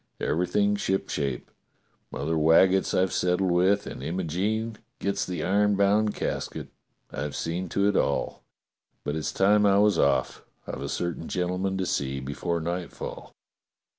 Everything 0.19 0.75
shipshape. 0.75 1.51
Mother 2.11 2.35
Waggetts 2.35 2.95
I've 2.99 3.13
settled 3.13 3.51
with, 3.51 3.85
and 3.85 4.01
Imogene 4.01 4.79
gets 4.97 5.27
the 5.27 5.43
iron 5.43 5.75
bound 5.75 6.15
casket. 6.15 6.69
I've 7.11 7.35
seen 7.35 7.69
to 7.69 7.87
it 7.87 7.95
all. 7.95 8.41
But 9.03 9.15
it's 9.15 9.31
time 9.31 9.63
I 9.63 9.77
was 9.77 9.99
off. 9.99 10.43
I've 10.65 10.81
a 10.81 10.89
certain 10.89 11.27
gentleman 11.27 11.77
to 11.77 11.85
see 11.85 12.19
before 12.19 12.59
nightfall." 12.59 13.31